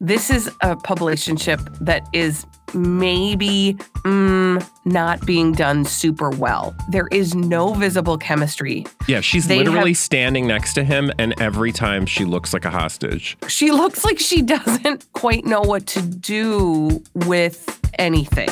[0.00, 6.74] This is a publicationship that is maybe mm, not being done super well.
[6.90, 8.86] There is no visible chemistry.
[9.06, 12.64] Yeah, she's They literally have- standing next to him, and every time she looks like
[12.64, 13.36] a hostage.
[13.48, 18.48] She looks like she doesn't quite know what to do with anything.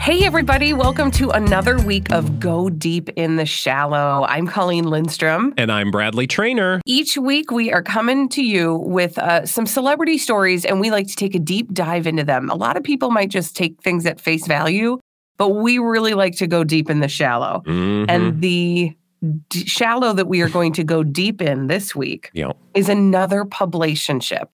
[0.00, 4.24] Hey, everybody, welcome to another week of Go Deep in the Shallow.
[4.26, 5.52] I'm Colleen Lindstrom.
[5.58, 6.80] And I'm Bradley Traynor.
[6.86, 11.08] Each week, we are coming to you with uh, some celebrity stories, and we like
[11.08, 12.48] to take a deep dive into them.
[12.48, 14.98] A lot of people might just take things at face value,
[15.36, 17.62] but we really like to go deep in the shallow.
[17.66, 18.06] Mhm.
[18.08, 18.96] And the
[19.50, 22.52] d- shallow that we are going to go deep in this week yeah.
[22.72, 24.46] is another publicationship.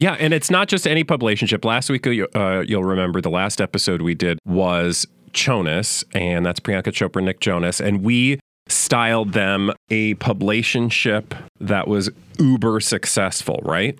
[0.00, 1.62] Yeah, and it's not just any publicationship.
[1.64, 6.84] Last week, uh, you'll remember the last episode we did was Jonas, and that's Priyanka
[6.84, 13.98] Chopra, Nick Jonas, and we styled them a publicationship that was uber successful, right?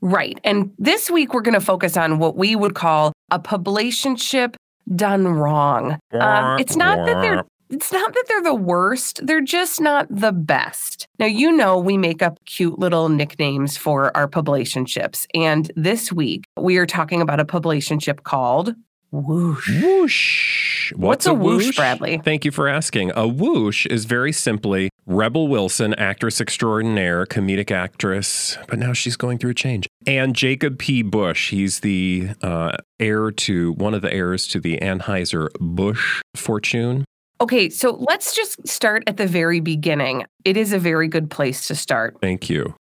[0.00, 0.40] Right.
[0.44, 4.54] And this week, we're going to focus on what we would call a publicationship
[4.94, 5.98] done wrong.
[6.12, 10.30] Um, it's not that they're it's not that they're the worst, they're just not the
[10.30, 11.08] best.
[11.18, 15.26] Now, you know, we make up cute little nicknames for our publicationships.
[15.34, 18.76] And this week, we are talking about a publicationship called
[19.10, 19.82] Whoosh.
[19.82, 20.92] Whoosh.
[20.94, 22.18] What's a whoosh, Bradley?
[22.18, 23.10] Thank you for asking.
[23.16, 29.38] A whoosh is very simply Rebel Wilson, actress extraordinaire, comedic actress, but now she's going
[29.38, 29.86] through a change.
[30.06, 31.02] And Jacob P.
[31.02, 37.04] Busch, he's the uh, heir to one of the heirs to the Anheuser Busch fortune.
[37.40, 40.24] Okay, so let's just start at the very beginning.
[40.44, 42.16] It is a very good place to start.
[42.20, 42.74] Thank you.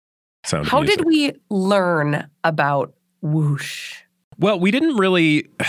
[0.45, 0.99] Sound How music.
[0.99, 4.03] did we learn about Whoosh?
[4.39, 5.49] Well, we didn't really.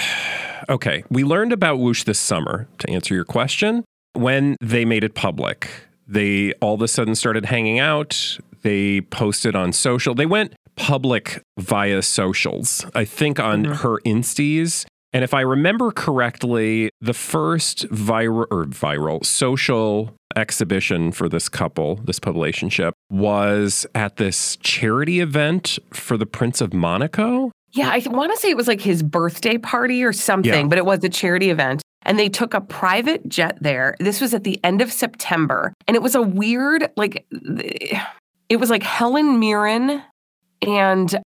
[0.69, 3.83] Okay, we learned about Whoosh this summer to answer your question.
[4.13, 5.69] When they made it public,
[6.07, 8.37] they all of a sudden started hanging out.
[8.61, 10.13] They posted on social.
[10.13, 13.73] They went public via socials, I think on mm-hmm.
[13.73, 14.85] her Insties.
[15.13, 21.97] And if I remember correctly, the first viral or viral social exhibition for this couple,
[21.97, 27.51] this publicationship, was at this charity event for the Prince of Monaco.
[27.73, 30.67] Yeah, I want to say it was like his birthday party or something, Yeah.
[30.67, 31.81] but it was a charity event.
[32.03, 33.95] And they took a private jet there.
[33.99, 35.73] This was at the end of September.
[35.87, 37.25] And it was a weird, like,
[38.49, 40.01] it was like Helen Mirren
[40.61, 41.21] and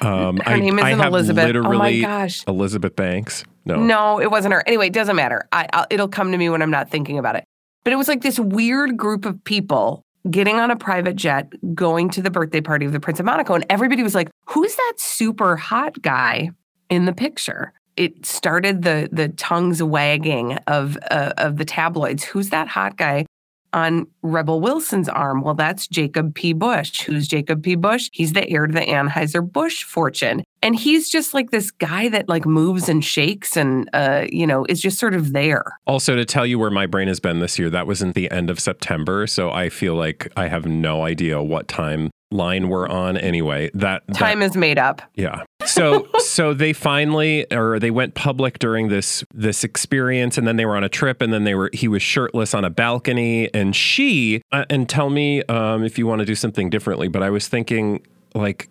[0.00, 1.56] Um, her I, name isn't have Elizabeth.
[1.56, 2.44] Oh my gosh.
[2.46, 3.44] Elizabeth Banks.
[3.64, 3.76] No.
[3.76, 4.62] No, it wasn't her.
[4.66, 5.48] Anyway, it doesn't matter.
[5.52, 7.44] I, I'll, it'll come to me when I'm not thinking about it.
[7.82, 12.08] But it was like this weird group of people getting on a private jet, going
[12.10, 14.94] to the birthday party of the Prince of Monaco, and everybody was like, "Who's that
[14.96, 16.50] super hot guy
[16.88, 22.24] in the picture?" It started the the tongues wagging of uh, of the tabloids.
[22.24, 23.26] Who's that hot guy?
[23.74, 25.42] On Rebel Wilson's arm.
[25.42, 26.52] Well, that's Jacob P.
[26.52, 27.02] Busch.
[27.02, 27.74] Who's Jacob P.
[27.74, 28.08] Busch?
[28.12, 30.44] He's the heir to the Anheuser-Busch fortune.
[30.62, 34.64] And he's just like this guy that like moves and shakes and uh, you know,
[34.68, 35.64] is just sort of there.
[35.86, 38.30] Also, to tell you where my brain has been this year, that was in the
[38.30, 39.26] end of September.
[39.26, 43.70] So I feel like I have no idea what time line we're on anyway.
[43.74, 45.02] That that- Time is made up.
[45.16, 45.42] Yeah.
[45.66, 50.66] So so they finally or they went public during this this experience and then they
[50.66, 53.74] were on a trip and then they were he was shirtless on a balcony and
[53.74, 57.30] she uh, and tell me um, if you want to do something differently but I
[57.30, 58.68] was thinking like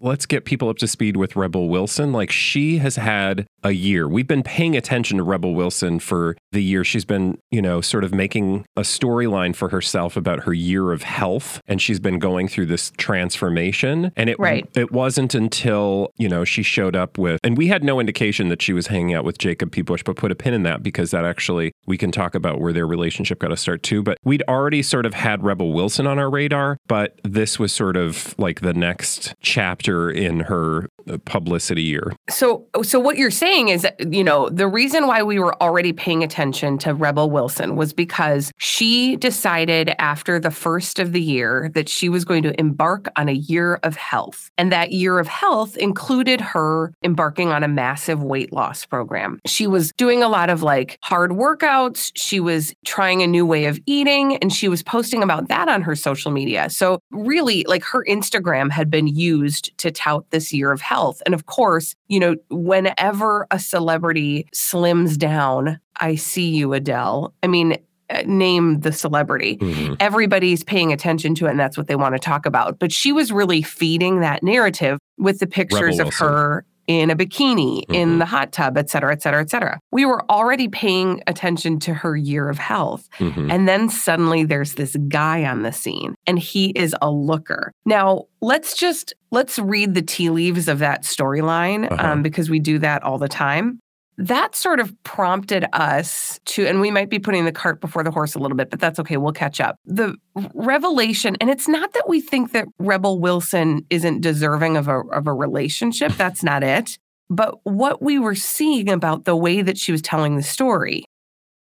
[0.00, 4.08] let's get people up to speed with Rebel Wilson like she has had a year
[4.08, 8.04] we've been paying attention to Rebel Wilson for the year she's been you know sort
[8.04, 12.48] of making a storyline for herself about her year of health and she's been going
[12.48, 14.68] through this transformation and it Right.
[14.74, 18.62] it wasn't until, you know, she showed up with, and we had no indication that
[18.62, 19.82] she was hanging out with Jacob P.
[19.82, 22.72] Busch, but put a pin in that because that actually, we can talk about where
[22.72, 24.02] their relationship got to start too.
[24.02, 27.96] But we'd already sort of had Rebel Wilson on our radar, but this was sort
[27.96, 32.12] of like the next chapter in her uh, publicity year.
[32.28, 35.92] So so what you're saying is that, you know, the reason why we were already
[35.92, 41.70] paying attention to Rebel Wilson was because she decided after the first of the year
[41.74, 44.50] that she was going to embark on a year of health.
[44.58, 49.38] And that year of health included her embarking on a massive weight loss program.
[49.46, 53.64] She was doing a lot of like hard workouts, she was trying a new way
[53.66, 56.68] of eating and she was posting about that on her social media.
[56.68, 61.22] So really like her Instagram had been used to tout this year of health.
[61.24, 67.34] And of course, you know, whenever a celebrity slims down, I see you, Adele.
[67.42, 67.78] I mean,
[68.10, 69.58] uh, name the celebrity.
[70.00, 72.78] Everybody's paying attention to it, and that's what they want to talk about.
[72.78, 77.84] But she was really feeding that narrative with the pictures of her in a bikini,
[77.90, 79.78] in the hot tub, et cetera, et cetera, et cetera.
[79.92, 83.08] We were already paying attention to her year of health.
[83.18, 83.52] Mhm.
[83.52, 87.70] And then suddenly there's this guy on the scene and he is a looker.
[87.84, 92.12] Now, let's just let's read the tea leaves of that storyline Uh-huh.
[92.12, 93.78] um, because we do that all the time.
[94.20, 98.10] That sort of prompted us to, and we might be putting the cart before the
[98.10, 99.16] horse a little bit, but that's okay.
[99.16, 99.76] We'll catch up.
[99.86, 100.16] The
[100.54, 105.26] revelation, and it's not that we think that Rebel Wilson isn't deserving of a, of
[105.28, 106.12] a relationship.
[106.16, 106.98] That's not it.
[107.30, 111.04] But what we were seeing about the way that she was telling the story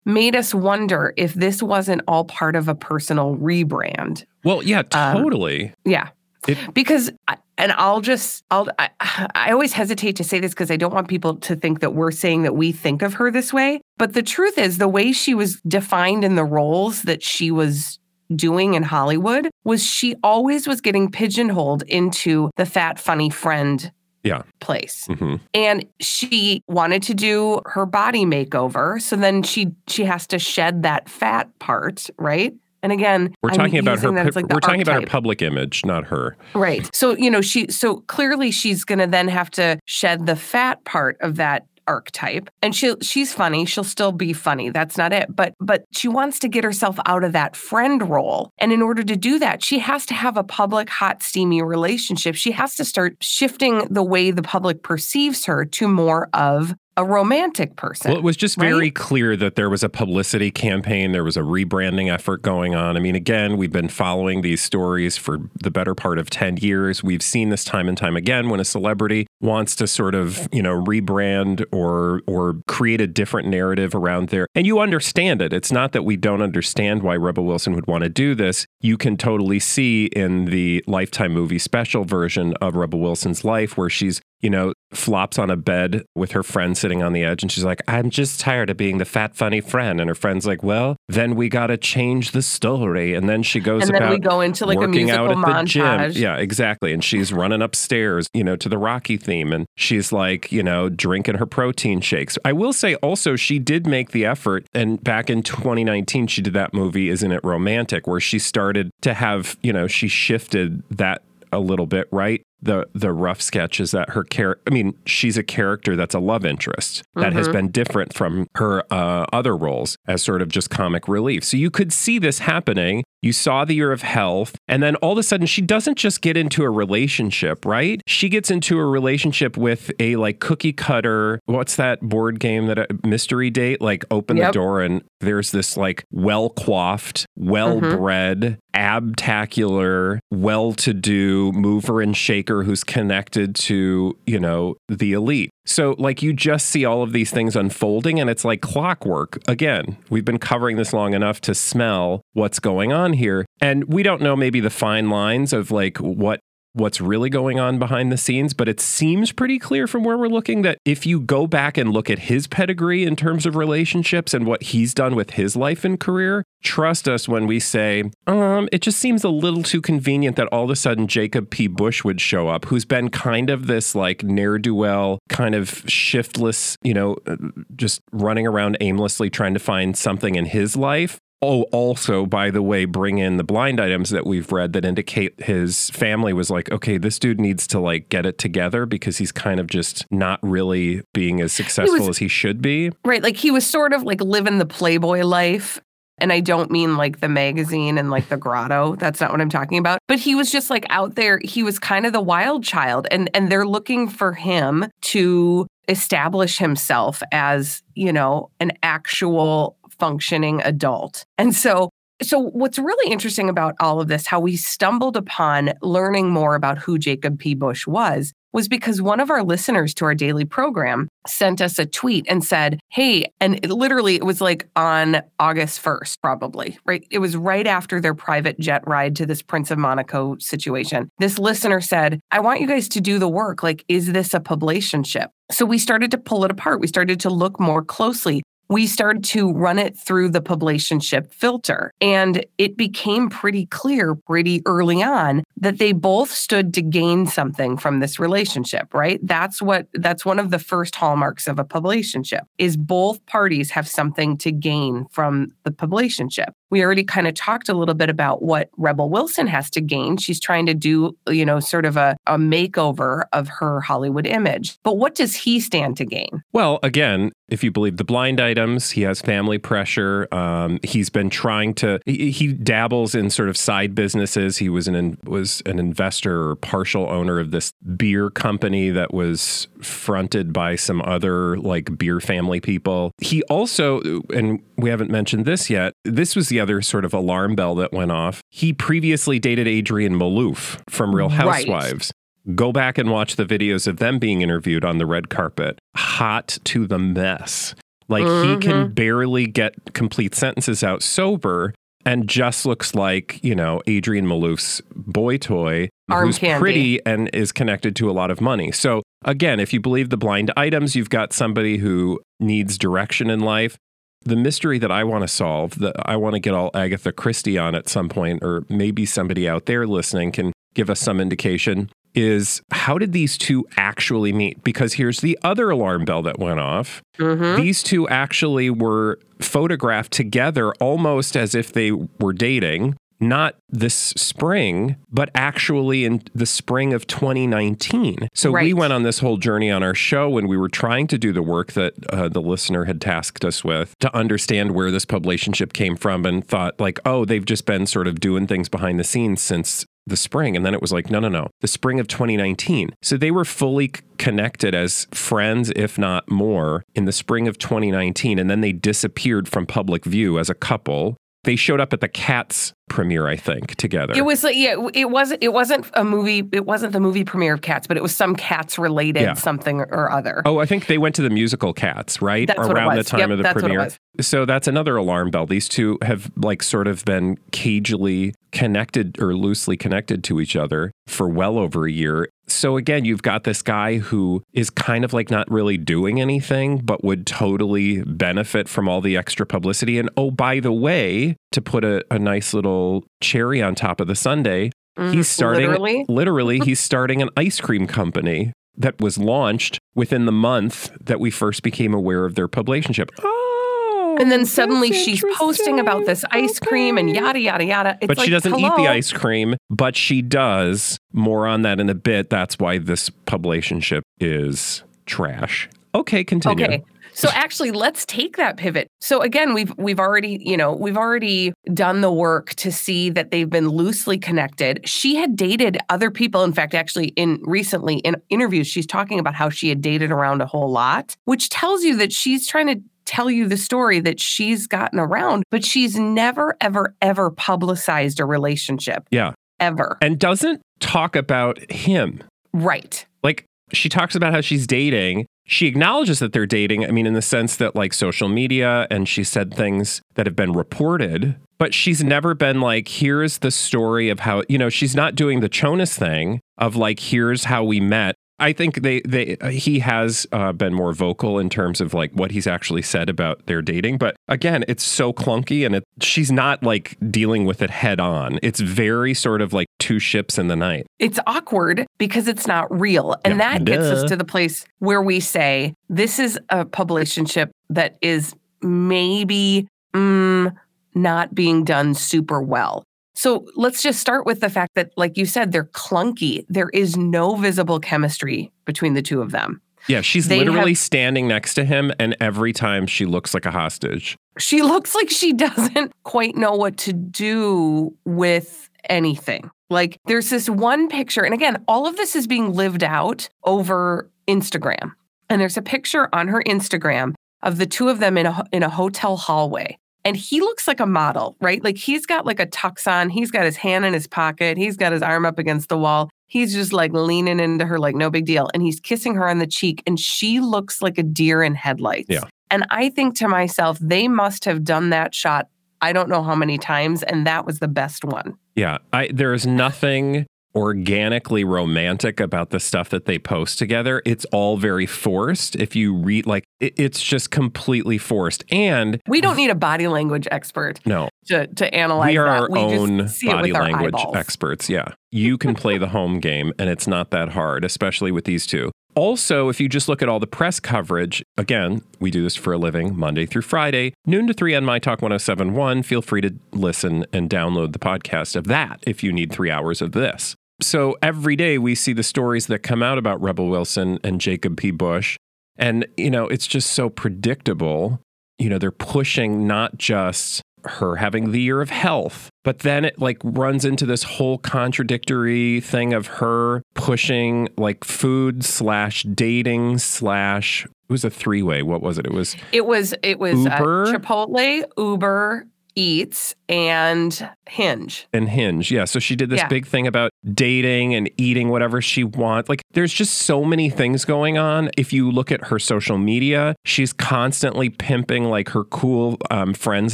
[0.05, 4.25] made us wonder if this wasn't all part of a personal rebrand.
[4.45, 5.73] Well, yeah, Um, totally.
[5.85, 6.09] Yeah.
[6.49, 8.91] It- because I- and I'll just I'll I,
[9.35, 12.11] I always hesitate to say this because I don't want people to think that we're
[12.11, 15.33] saying that we think of her this way, but the truth is the way she
[15.35, 17.99] was defined in the roles that she was
[18.35, 23.93] doing in Hollywood was she always was getting pigeonholed into the fat funny friend
[24.25, 24.43] Yeah.
[24.61, 25.07] place.
[25.07, 30.39] hmm And she wanted to do her body makeover, so then she she has to
[30.39, 32.55] shed that fat part, right?
[32.83, 34.09] And again, We're I'm talking about her.
[34.09, 36.37] using that as, like, we're talking about her public image, not her.
[36.55, 36.89] Right.
[36.95, 40.85] So, you know, she, so clearly she's going to then have to shed the fat
[40.85, 45.35] part of that archetype and she she's funny she'll still be funny that's not it
[45.35, 49.03] but but she wants to get herself out of that friend role and in order
[49.03, 52.85] to do that she has to have a public hot steamy relationship she has to
[52.85, 58.19] start shifting the way the public perceives her to more of a romantic person Well,
[58.19, 58.69] it was just right?
[58.69, 61.13] very clear that there was a publicity campaign.
[61.13, 62.97] There was a rebranding effort going on.
[62.97, 67.03] I mean, again, we've been following these stories for the better part of 10 years.
[67.03, 70.63] We've seen this time and time again when a celebrity wants to sort of, you
[70.63, 74.47] know, rebrand or or create a different narrative around there.
[74.55, 75.53] And you understand it.
[75.53, 78.67] It's not that we don't understand why Rebel Wilson would want to do this.
[78.81, 83.91] You can totally see in the Lifetime movie special version of Rebel Wilson's life where
[83.91, 87.43] she's you know, flops on a bed with her friend sitting on the edge.
[87.43, 90.01] And she's like, I'm just tired of being the fat, funny friend.
[90.01, 93.15] And her friend's like, Well, then we got to change the story.
[93.15, 95.37] And then she goes and then we go into like a working musical out at
[95.37, 96.23] the montage gym.
[96.23, 96.93] Yeah, exactly.
[96.93, 99.53] And she's running upstairs, you know, to the Rocky theme.
[99.53, 102.37] And she's like, you know, drinking her protein shakes.
[102.45, 104.67] I will say also, she did make the effort.
[104.75, 109.15] And back in 2019, she did that movie, Isn't It Romantic, where she started to
[109.15, 111.23] have, you know, she shifted that
[111.53, 112.43] a little bit, right?
[112.63, 114.63] The the rough sketch is that her character.
[114.67, 117.53] I mean, she's a character that's a love interest that has mm-hmm.
[117.53, 121.45] been different from her uh, other roles as sort of just comic relief.
[121.45, 123.05] So you could see this happening.
[123.21, 126.23] You saw the year of health, and then all of a sudden, she doesn't just
[126.23, 128.01] get into a relationship, right?
[128.07, 131.39] She gets into a relationship with a like cookie cutter.
[131.47, 133.81] What's that board game that a mystery date?
[133.81, 134.49] Like open Yep.
[134.49, 138.41] the door and there's this like well coiffed, well bred,
[138.75, 138.81] mm-hmm.
[138.81, 145.51] abtacular, well to do mover and shaker who's connected to, you know, the elite.
[145.65, 149.39] So, like, you just see all of these things unfolding, and it's like clockwork.
[149.49, 153.47] Again, we've been covering this long enough to smell what's going on here.
[153.61, 156.41] And we don't know maybe the fine lines of like what
[156.75, 160.29] what's really going on behind the scenes, but it seems pretty clear from where we're
[160.29, 164.33] looking that if you go back and look at his pedigree in terms of relationships
[164.33, 168.69] and what he's done with his life and career, trust us when we say, um,
[168.73, 171.67] it just seems a little too convenient that all of a sudden Jacob P.
[171.67, 175.85] Busch would show up, who's been kind of this like ne'er do well, kind of
[175.87, 177.37] shiftless, you know, uh,
[177.77, 181.19] just running around aimlessly trying to find something in his life.
[181.45, 185.43] Oh, also, by the way, bring in the blind items that we've read that indicate
[185.43, 189.33] his family was like, okay, this dude needs to like get it together because he's
[189.33, 192.93] kind of just not really being as successful as he should be.
[193.05, 193.23] Right.
[193.23, 195.81] Like he was sort of like living the Playboy life.
[196.19, 198.95] And I don't mean like the magazine and like the grotto.
[198.95, 199.99] That's not what I'm talking about.
[200.07, 201.41] But he was just like out there.
[201.43, 203.09] He was kind of the wild child.
[203.11, 210.61] And and they're looking for him to establish himself as, you know, an actual functioning
[210.65, 211.25] adult.
[211.39, 211.91] And so
[212.23, 216.79] so what's really interesting about all of this, how we stumbled upon learning more about
[216.79, 217.55] who Jacob P.
[217.55, 221.87] Busch was, was because one of our listeners to our daily program sent us a
[221.87, 227.07] tweet and said, Hey, and it literally it was like on August 1st, probably, right?
[227.11, 231.09] It was right after their private jet ride to this Prince of Monaco situation.
[231.19, 233.63] This listener said, I want you guys to do the work.
[233.63, 235.29] Like, is this a publicationship?
[235.51, 236.81] So we started to pull it apart.
[236.81, 238.43] We started to look more closely
[238.73, 241.93] we started to run it through the publicationship filter.
[242.01, 247.77] And it became pretty clear pretty early on that they both stood to gain something
[247.77, 249.21] from this relationship, right?
[249.23, 253.87] That's what that's one of the first hallmarks of a publicationship is both parties have
[253.87, 256.49] something to gain from the publicationship.
[256.73, 260.17] We already kind of talked a little bit about what Rebel Wilson has to gain.
[260.17, 264.79] She's trying to do, you know, sort of a, a makeover of her Hollywood image.
[264.83, 266.43] But what does he stand to gain?
[266.55, 270.27] Well, again, if you believe the blind items, he has family pressure.
[270.33, 272.01] Um, he's been trying to.
[272.07, 274.57] He, he, dabbles in sort of side businesses.
[274.57, 279.69] He was an was an investor or partial owner of this beer company that was
[279.83, 283.13] fronted by some other like beer family people.
[283.19, 284.01] He also,
[284.33, 285.93] and we haven't mentioned this yet.
[286.05, 288.41] This was the other sort of alarm bell that went off.
[288.49, 292.13] He previously dated Adrienne Maloof from Real Housewives.
[292.47, 292.57] Right.
[292.57, 295.79] Go back and watch the videos of them being interviewed on the red carpet.
[295.97, 297.75] Hot to the mess.
[298.09, 298.51] Like mm-hmm.
[298.51, 304.27] he can barely get complete sentences out sober and just looks like, you know, Adrienne
[304.27, 306.61] Maloof's boy toy, Arm who's candy.
[306.61, 308.73] pretty and is connected to a lot of money.
[308.73, 313.41] So, again, if you believe the blind items, you've got somebody who needs direction in
[313.41, 313.77] life.
[314.25, 317.59] The mystery that I want to solve, that I want to get all Agatha Christie
[317.59, 321.91] on at some point, or maybe somebody out there listening can give us some indication,
[322.15, 324.63] is how did these two actually meet?
[324.63, 327.03] Because here's the other alarm bell that went off.
[327.19, 327.61] Mm-hmm.
[327.61, 334.97] These two actually were photographed together almost as if they were dating, not this spring,
[335.11, 338.29] but actually in the spring of 2019.
[338.35, 338.65] So right.
[338.65, 341.33] we went on this whole journey on our show when we were trying to do
[341.33, 345.73] the work that uh, the listener had tasked us with to understand where this relationship
[345.73, 349.05] came from and thought, like, oh, they've just been sort of doing things behind the
[349.05, 350.57] scenes since the spring.
[350.57, 352.91] And then it was like, no, no, no, the spring of 2019.
[353.03, 358.39] So they were fully connected as friends, if not more, in the spring of 2019.
[358.39, 361.17] And then they disappeared from public view as a couple.
[361.45, 364.13] They showed up at the Cats premiere, I think, together.
[364.15, 366.49] It was like yeah, it wasn't it wasn't a movie.
[366.53, 369.35] It wasn't the movie premiere of Cats, but it was some Cats related yeah.
[369.35, 370.43] something or other.
[370.45, 372.47] Oh, I think they went to the musical Cats, right?
[372.47, 373.91] That's Around the time yep, of the premiere.
[374.21, 375.47] So that's another alarm bell.
[375.47, 380.93] These two have like sort of been cagely connected or loosely connected to each other
[381.07, 382.29] for well over a year.
[382.47, 386.79] So again, you've got this guy who is kind of like not really doing anything,
[386.79, 389.99] but would totally benefit from all the extra publicity.
[389.99, 394.07] And oh, by the way, to put a, a nice little cherry on top of
[394.07, 399.19] the sundae, mm, he's starting literally, literally he's starting an ice cream company that was
[399.19, 403.11] launched within the month that we first became aware of their relationship.
[403.23, 406.69] Oh, and then suddenly she's posting about this ice okay.
[406.69, 407.99] cream and yada yada yada.
[408.01, 408.69] It's but like, she doesn't hello?
[408.69, 410.99] eat the ice cream, but she does.
[411.13, 412.31] More on that in a bit.
[412.31, 415.69] That's why this relationship is trash.
[415.95, 416.65] Okay, continue.
[416.65, 416.83] Okay.
[417.15, 418.89] So actually let's take that pivot.
[419.01, 423.31] So again, we've we've already, you know, we've already done the work to see that
[423.31, 424.87] they've been loosely connected.
[424.89, 426.45] She had dated other people.
[426.45, 430.41] In fact, actually in recently in interviews she's talking about how she had dated around
[430.41, 434.21] a whole lot, which tells you that she's trying to tell you the story that
[434.21, 439.07] she's gotten around, but she's never ever ever publicized a relationship.
[439.11, 439.33] Yeah.
[439.61, 439.99] Ever.
[440.01, 442.23] And doesn't talk about him.
[442.53, 443.07] Right.
[443.23, 446.85] Like she talks about how she's dating she acknowledges that they're dating.
[446.85, 450.37] I mean, in the sense that like social media, and she said things that have
[450.37, 454.97] been reported, but she's never been like, here's the story of how, you know, she's
[454.97, 458.17] not doing the Jonas thing of like, here's how we met.
[458.43, 462.33] I think they they he has uh, been more vocal in terms of like what
[462.33, 466.65] he's actually said about their dating, but again, it's so clunky and it, she's not
[466.65, 468.41] like dealing with it head on.
[468.43, 470.87] It's very sort of like two ships in the night.
[470.99, 473.59] It's awkward because it's not real, and yeah.
[473.59, 478.35] that gets us to the place where we say this is a publicationship that is
[478.61, 480.53] maybe mm,
[480.97, 482.83] not being done super well.
[483.15, 486.45] So let's just start with the fact that, like you said, they're clunky.
[486.49, 489.61] There is no visible chemistry between the two of them.
[489.89, 493.47] Yeah, she's they literally have, standing next to him, and every time she looks like
[493.47, 494.17] a hostage.
[494.39, 499.51] She looks like she doesn't quite know what to do with anything.
[499.71, 504.11] Like there's this one picture, and again, all of this is being lived out over
[504.29, 504.93] Instagram.
[505.29, 508.63] And there's a picture on her Instagram of the two of them in a in
[508.63, 511.63] a hotel hallway and he looks like a model, right?
[511.63, 514.77] Like he's got like a tux on, he's got his hand in his pocket, he's
[514.77, 516.11] got his arm up against the wall.
[516.27, 519.39] He's just like leaning into her like no big deal and he's kissing her on
[519.39, 522.09] the cheek and she looks like a deer in headlights.
[522.09, 522.25] Yeah.
[522.51, 525.49] And I think to myself, they must have done that shot
[525.83, 528.37] I don't know how many times and that was the best one.
[528.55, 534.03] Yeah, I there is nothing organically romantic about the stuff that they post together.
[534.05, 535.57] It's all very forced.
[535.57, 538.45] If you read, like, it, it's just completely forced.
[538.53, 540.81] And we don't need a body language expert.
[540.87, 541.09] No.
[541.27, 542.41] To, to analyze we are that.
[542.43, 544.69] our we own body language experts.
[544.69, 544.95] Yeah.
[545.11, 548.71] You can play the home game and it's not that hard, especially with these two.
[548.95, 552.53] Also, if you just look at all the press coverage, again, we do this for
[552.53, 555.83] a living Monday through Friday, noon to 3 on My Talk 1071.
[555.83, 559.81] Feel free to listen and download the podcast of that if you need three hours
[559.81, 560.35] of this.
[560.63, 564.57] So every day we see the stories that come out about Rebel Wilson and Jacob
[564.57, 564.71] P.
[564.71, 565.17] Busch.
[565.57, 568.01] And, you know, it's just so predictable.
[568.39, 572.31] You know, they're pushing not just her having the year of health.
[572.45, 578.45] But then it like runs into this whole contradictory thing of her pushing like food
[578.45, 581.63] slash dating slash it was a three way.
[581.63, 582.07] What was it?
[582.07, 588.07] It was It was it was uh, Chipotle, Uber Eats, and Hinge.
[588.13, 588.71] and Hinge.
[588.71, 588.85] Yeah.
[588.85, 589.49] So she did this Yeah.
[589.49, 592.49] big thing about dating and eating whatever she wants.
[592.49, 594.71] Like there's just so many things going on.
[594.77, 599.93] If you look at her social media, she's constantly pimping like her cool um, friends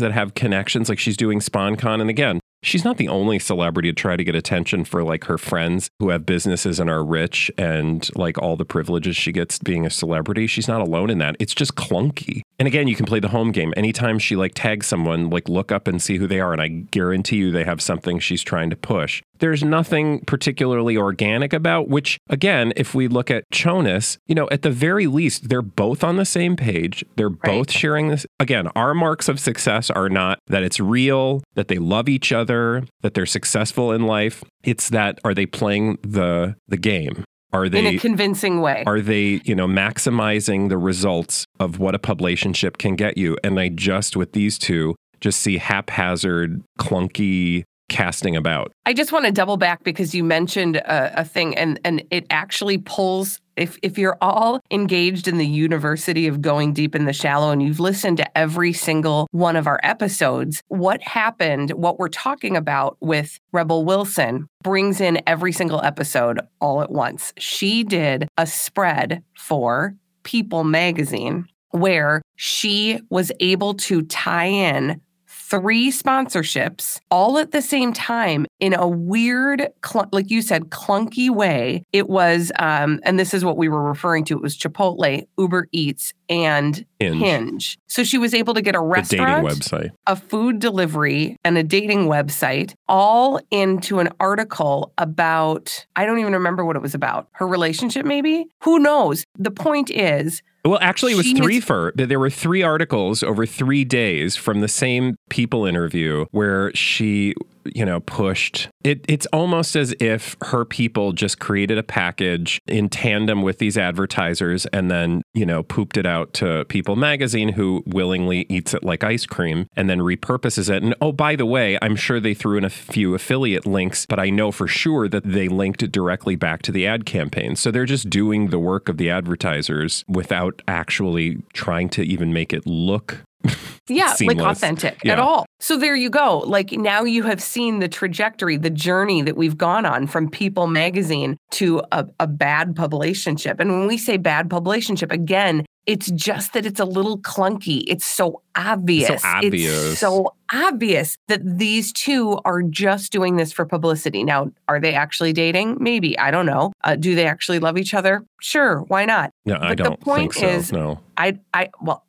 [0.00, 0.88] that have connections.
[0.88, 2.00] Like she's doing SpawnCon.
[2.00, 5.38] And again, she's not the only celebrity to try to get attention for like her
[5.38, 9.86] friends who have businesses and are rich and like all the privileges she gets being
[9.86, 10.46] a celebrity.
[10.46, 11.36] She's not alone in that.
[11.38, 12.42] It's just clunky.
[12.58, 13.72] And again, you can play the home game.
[13.76, 16.52] Anytime she like tags someone, like look up and see who they are.
[16.52, 19.22] And I guarantee you they have something she's trying to push.
[19.38, 24.62] There's nothing particularly organic about, which again, if we look at Jonas, you know, at
[24.62, 27.04] the very least, they're both on the same page.
[27.14, 28.26] They're both sharing this.
[28.40, 32.84] Again, our marks of success are not that it's real, that they love each other,
[33.02, 34.42] that they're successful in life.
[34.64, 37.24] It's that are they playing the the game?
[37.52, 38.84] Are they in a convincing way.
[38.86, 43.38] are they, you know, maximizing the results of what a publicationship can get you?
[43.42, 48.72] And I just with these two just see haphazard, clunky casting about.
[48.86, 52.26] I just want to double back because you mentioned a, a thing, and and it
[52.30, 53.40] actually pulls.
[53.58, 57.60] If if you're all engaged in the university of going deep in the shallow, and
[57.62, 61.72] you've listened to every single one of our episodes, what happened?
[61.72, 67.32] What we're talking about with Rebel Wilson brings in every single episode all at once.
[67.36, 75.90] She did a spread for People Magazine where she was able to tie in three
[75.90, 81.84] sponsorships all at the same time in a weird, cl- like you said, clunky way.
[81.92, 84.34] It was, um, and this is what we were referring to.
[84.36, 87.20] It was Chipotle, Uber Eats, and Hinge.
[87.22, 87.78] Hinge.
[87.86, 89.90] So she was able to get a The dating restaurant, website.
[90.06, 96.32] a food delivery, and a dating website all into an article about, I don't even
[96.32, 97.28] remember what it was about.
[97.32, 98.46] Her relationship, maybe?
[98.64, 99.24] Who knows?
[99.38, 103.22] The point is, Well, actually, it was She three has- for there were three articles
[103.22, 107.34] over three days from the same people interview where she,
[107.74, 109.04] you know, pushed it.
[109.08, 114.66] It's almost as if her people just created a package in tandem with these advertisers
[114.66, 119.04] and then, you know, pooped it out to People Magazine, who willingly eats it like
[119.04, 120.82] ice cream and then repurposes it.
[120.82, 124.18] And oh, by the way, I'm sure they threw in a few affiliate links, but
[124.18, 127.56] I know for sure that they linked it directly back to the ad campaign.
[127.56, 132.52] So they're just doing the work of the advertisers without actually trying to even make
[132.52, 133.24] it look
[133.88, 134.58] yeah, like Seamless.
[134.58, 135.46] authentic at all.
[135.60, 136.38] So there you go.
[136.38, 140.66] Like now you have seen the trajectory, the journey that we've gone on from People
[140.66, 143.58] magazine to a, a bad publicationship.
[143.58, 147.82] And when we say bad publicationship, again, it's just that it's a little clunky.
[147.86, 149.24] It's so obvious.
[149.24, 149.92] obvious.
[149.92, 154.22] It's so obvious that these two are just doing this for publicity.
[154.22, 155.78] Now, are they actually dating?
[155.80, 156.18] Maybe.
[156.18, 156.72] I don't know.
[156.84, 158.22] Uh, do they actually love each other?
[158.40, 158.80] Sure.
[158.88, 159.30] Why not?
[159.46, 160.56] No, I don't the point think so.
[160.58, 161.00] is- no.
[161.16, 162.04] I, I, well,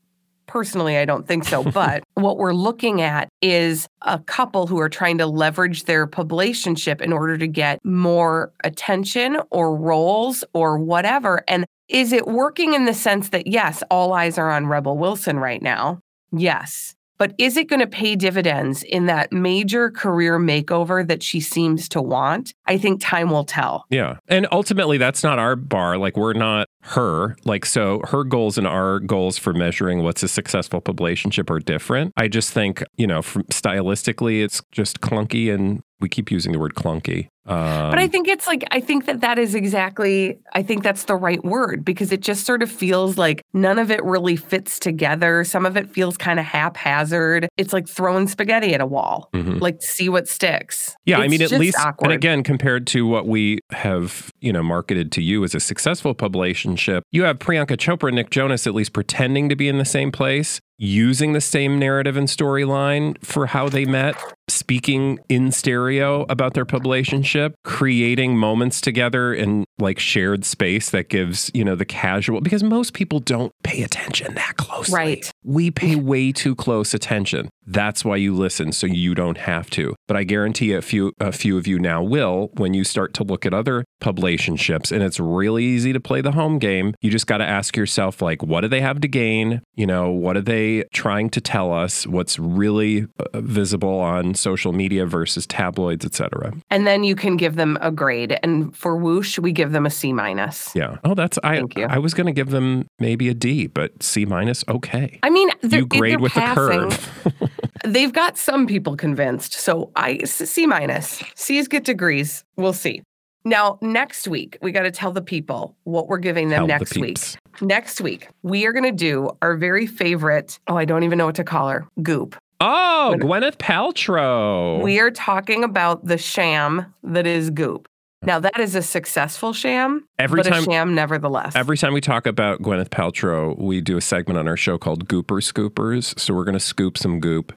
[0.50, 1.64] personally, I don't think so.
[1.80, 7.00] But what we're looking at is a couple who are trying to leverage their publicationship
[7.00, 11.44] in order to get more attention or roles or whatever.
[11.48, 15.40] And is it working in the sense that, yes, all eyes are on Rebel Wilson
[15.40, 16.02] right now?
[16.32, 16.96] Yes.
[17.20, 21.90] But is it going to pay dividends in that major career makeover that she seems
[21.90, 22.54] to want?
[22.66, 23.84] I think time will tell.
[23.90, 24.18] Yeah.
[24.30, 25.98] And ultimately, that's not our bar.
[25.98, 27.36] Like, we're not her.
[27.44, 32.14] Like, so her goals and our goals for measuring what's a successful relationship are different.
[32.16, 35.54] I just think, you know, from stylistically, it's just clunky.
[35.54, 37.28] And we keep using the word clunky.
[37.50, 41.06] Um, But I think it's like, I think that that is exactly, I think that's
[41.06, 44.80] the right word because it just sort of feels like none of it really fits
[44.80, 45.44] together.
[45.44, 47.48] Some of it feels kind of haphazard.
[47.58, 49.60] It's like throwing spaghetti at a wall, mhm.
[49.60, 50.96] like see what sticks.
[51.06, 52.12] Yeah, I mean, at least, awkward.
[52.12, 56.16] and again, compared to what we have, you know, marketed to you as a successful
[56.16, 59.86] publicationship, you have Priyanka Chopra and Nick Jonas at least pretending to be in the
[59.86, 64.16] same place, using the same narrative and storyline for how they met,
[64.48, 71.52] speaking in stereo about their publicationship, creating moments together in like shared space that gives,
[71.54, 74.96] you know, the casual, because most people don't pay attention that closely.
[74.96, 75.32] Right.
[75.44, 77.50] We pay way too close attention.
[77.66, 79.96] That's why you listen, so you don't have to.
[80.08, 83.24] But I guarantee a few a few of you now will when you start to
[83.24, 86.96] look at other publicationships, and it's really easy to play the home game.
[87.02, 89.62] You just got to ask yourself, like, what do they have to gain?
[89.76, 92.08] You know, what are they trying to tell us?
[92.08, 96.54] What's really uh, visible on social media versus tabloids, etc.
[96.72, 98.40] And then you can give them a grade.
[98.42, 100.76] And for Whoosh, we give them a C minus.
[100.76, 100.98] Yeah.
[101.04, 101.58] Oh, that's I.
[101.58, 101.86] Thank you.
[101.86, 105.20] I was going to give them maybe a D, but C minus, okay.
[105.22, 106.90] I mean, they're, You grade with the passing.
[106.90, 107.52] curve.
[107.86, 109.54] They've got some people convinced.
[109.54, 111.24] So I C minus.
[111.36, 112.44] C's get degrees.
[112.58, 113.02] We'll see.
[113.46, 116.74] Now, next week, we got to tell the people what we're giving them Tell the
[116.74, 117.18] next week.
[117.62, 121.26] Next week, we are going to do our very favorite, oh, I don't even know
[121.26, 122.36] what to call her, goop.
[122.60, 124.82] Oh, Gwyneth Paltrow.
[124.84, 127.88] We are talking about the sham that is goop.
[128.22, 131.56] Now, that is a successful sham, Every but time- a sham nevertheless.
[131.56, 135.08] Every time we talk about Gwyneth Paltrow, we do a segment on our show called
[135.08, 136.20] Gooper Scoopers.
[136.20, 137.54] So we're going to scoop some goop,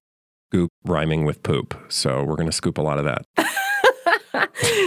[0.53, 1.75] goop rhyming with poop.
[1.89, 3.27] So we're going to scoop a lot of that.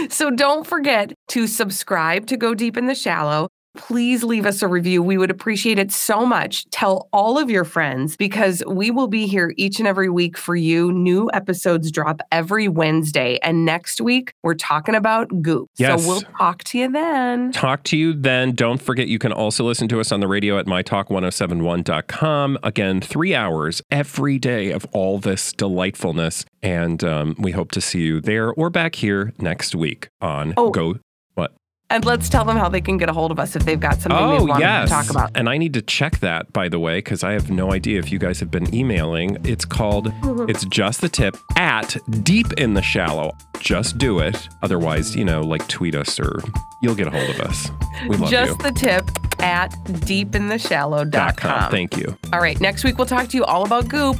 [0.12, 3.48] so don't forget to subscribe to Go Deep in the Shallow.
[3.76, 5.02] Please leave us a review.
[5.02, 6.68] We would appreciate it so much.
[6.70, 10.56] Tell all of your friends because we will be here each and every week for
[10.56, 10.92] you.
[10.92, 13.38] New episodes drop every Wednesday.
[13.42, 15.68] And next week, we're talking about goop.
[15.76, 16.02] Yes.
[16.02, 17.52] So we'll talk to you then.
[17.52, 18.52] Talk to you then.
[18.52, 22.58] Don't forget you can also listen to us on the radio at mytalk1071.com.
[22.62, 26.44] Again, three hours every day of all this delightfulness.
[26.62, 30.70] And um, we hope to see you there or back here next week on Oh.
[30.70, 30.98] Go.
[31.34, 31.52] What?
[31.88, 34.00] And let's tell them how they can get a hold of us if they've got
[34.00, 34.88] something they Oh, want yes.
[34.88, 35.30] to talk about.
[35.36, 38.10] And I need to check that, by the way, because I have no idea if
[38.10, 39.36] you guys have been emailing.
[39.44, 40.50] It's called mm-hmm.
[40.50, 43.36] It's Just the Tip at Deep in the Shallow.
[43.60, 44.48] Just do it.
[44.62, 46.42] Otherwise, you know, like tweet us or
[46.82, 47.70] you'll get a hold of us.
[48.08, 48.62] We love Just you.
[48.64, 49.08] the tip
[49.40, 51.10] at deepintheshallow.com.
[51.10, 51.70] Dot com.
[51.70, 52.16] Thank you.
[52.32, 54.16] All right, next week we'll talk to you all about goop.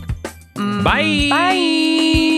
[0.55, 1.29] Mm, bye.
[1.31, 2.36] Bye.